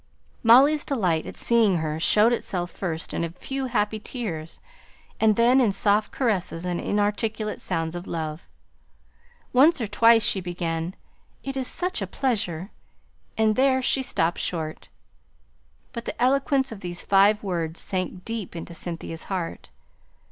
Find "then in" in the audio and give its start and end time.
5.35-5.71